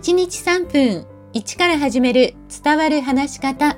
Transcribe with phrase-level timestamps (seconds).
[0.00, 3.76] 1日3分1から始める伝わる話し方。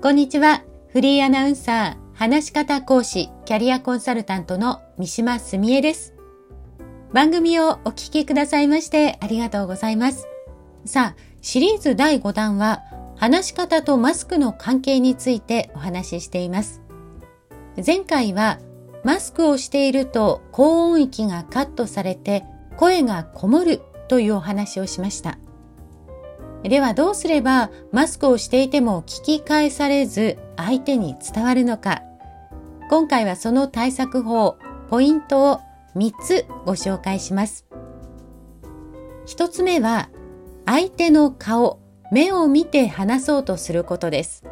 [0.00, 0.64] こんにちは。
[0.88, 6.14] フリーアナウンサー、話し方講師、キャリアコンサルタントの三島澄江です。
[7.12, 10.26] 番組をお聞きくださいましてありがとうございます。
[10.86, 12.80] さあ、シリーズ第5弾は、
[13.16, 16.80] 話し方とマスクの関係についてお話ししています。
[17.86, 18.60] 前回は、
[19.04, 22.44] マスクをしていると高音域がカットされて
[22.78, 25.38] 声がこもるというお話をしました。
[26.64, 32.02] ではどうすればマスクをしていても聞き返されず相手に伝わるのか
[32.90, 34.58] 今回はその対策法、
[34.90, 35.60] ポイントを
[35.96, 37.64] 3つご紹介します。
[39.28, 40.10] 1つ目は
[40.66, 41.80] 相手の顔、
[42.12, 44.44] 目を見て話そうとすることです。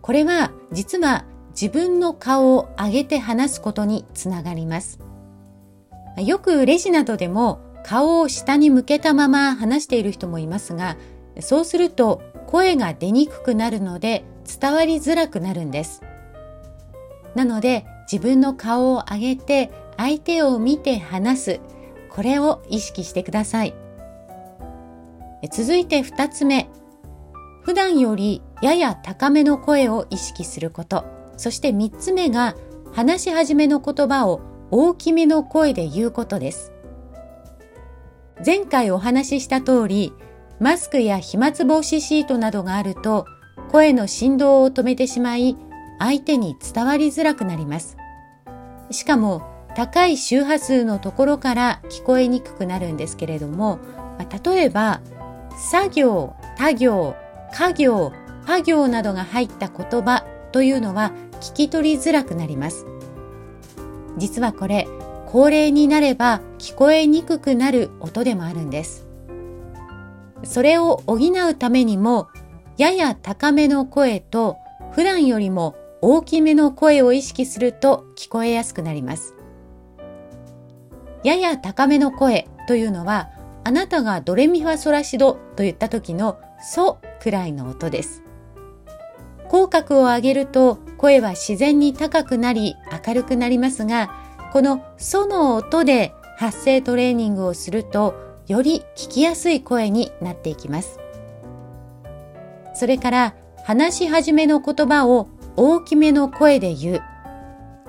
[0.00, 4.98] これは実は自分の顔を上げて話すことにつながります。
[6.16, 10.96] よくレジなどでも顔を下に向けたまま話している人もいますが、
[11.40, 14.24] そうすると声が出にくくなるので
[14.60, 16.02] 伝わりづらくなるんです。
[17.34, 21.60] なので自分の顔を上げて相手を見て話す。
[22.10, 23.74] これを意識してください。
[25.52, 26.68] 続いて二つ目。
[27.62, 31.04] 普段よりやや高めの声を意識すること。
[31.36, 32.54] そして三つ目が
[32.92, 36.73] 話し始めの言葉を大きめの声で言うことです。
[38.44, 40.12] 前回お話しした通り、
[40.60, 43.26] マスクや飛沫防止シートなどがあると、
[43.70, 45.56] 声の振動を止めてしまい、
[45.98, 47.96] 相手に伝わりづらくなります。
[48.90, 49.42] しかも、
[49.76, 53.78] 高い周波数のところから聞こえにくくなるんですけれども、
[54.44, 55.00] 例えば、
[55.56, 57.14] 作業、他行、
[57.52, 58.12] 家業、
[58.46, 62.86] パ行などが入った言葉というのは聞き取りづらくなります。
[64.16, 64.86] 実はこれ、
[65.34, 69.04] 高齢になれば聞こえにくくなる音でもあるんです。
[70.44, 72.28] それを補うためにも、
[72.78, 74.58] やや高めの声と
[74.92, 79.34] 普段よりも大きめの声を意識すると聞こえやすくなります。
[81.24, 83.28] やや高めの声というのは、
[83.64, 88.22] あなたがドレミファソラシドと言った時のソくらいの音です。
[89.48, 94.22] 口角を上げると声は自然に高くなり明るくなりますが、
[94.54, 98.14] このソの音で発声トレーニングをすると
[98.46, 101.00] より聞きやすい声になっていきます。
[102.72, 105.26] それから話し始めの言葉を
[105.56, 107.02] 大きめの声で言う。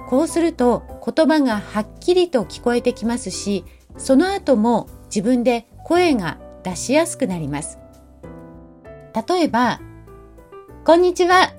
[0.09, 3.63] こうすると言葉がはっきりと聞こえてきますし、
[3.99, 7.77] その後も自分で声が出しやすくなります。
[9.27, 9.81] 例えば、
[10.83, 11.51] こんにちは。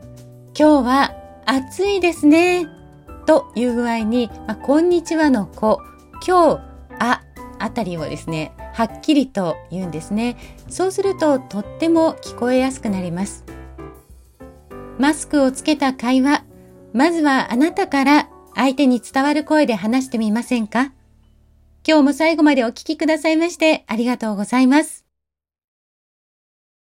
[0.59, 1.15] 今日は
[1.47, 2.76] 暑いですね。
[3.27, 5.81] という具合に、まあ、こんにちはの子、
[6.27, 6.61] 今日、
[6.99, 7.23] あ、
[7.59, 10.37] あたりをですね、はっきりと言うんですね。
[10.69, 13.45] そうするととっても聞こえやすくなります。
[14.99, 16.45] マスクをつけた会話、
[16.93, 20.93] まずはあなたから相手に伝わる声で話してみませんか？
[21.87, 25.06] 今日も最後までお聞きくださいましてありがとうございます。